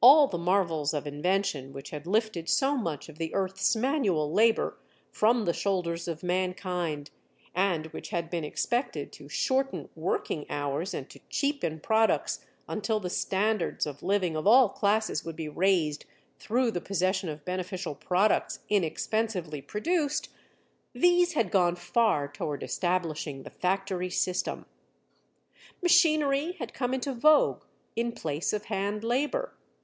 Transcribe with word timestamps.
All 0.00 0.28
the 0.28 0.38
marvels 0.38 0.94
of 0.94 1.08
invention 1.08 1.72
which 1.72 1.90
had 1.90 2.06
lifted 2.06 2.48
so 2.48 2.76
much 2.76 3.08
of 3.08 3.18
the 3.18 3.34
earth's 3.34 3.74
manual 3.74 4.32
labor 4.32 4.78
from 5.10 5.44
the 5.44 5.52
shoulders 5.52 6.06
of 6.06 6.22
mankind 6.22 7.10
and 7.52 7.86
which 7.86 8.10
had 8.10 8.30
been 8.30 8.44
expected 8.44 9.10
to 9.14 9.28
shorten 9.28 9.88
working 9.96 10.46
hours 10.48 10.94
and 10.94 11.10
to 11.10 11.18
cheapen 11.28 11.80
products 11.80 12.46
until 12.68 13.00
the 13.00 13.10
standards 13.10 13.86
of 13.86 14.04
living 14.04 14.36
of 14.36 14.46
all 14.46 14.68
classes 14.68 15.24
would 15.24 15.34
be 15.34 15.48
raised 15.48 16.04
through 16.38 16.70
the 16.70 16.80
possession 16.80 17.28
of 17.28 17.44
beneficial 17.44 17.96
products 17.96 18.60
inexpensively 18.68 19.60
produced—these 19.60 21.32
had 21.32 21.50
gone 21.50 21.74
far 21.74 22.28
toward 22.28 22.62
establishing 22.62 23.42
the 23.42 23.50
factory 23.50 24.10
system. 24.10 24.64
Machinery 25.82 26.52
had 26.60 26.72
come 26.72 26.94
into 26.94 27.12
vogue 27.12 27.64
in 27.96 28.12
place 28.12 28.52
of 28.52 28.66
hand 28.66 29.02
labor. 29.02 29.56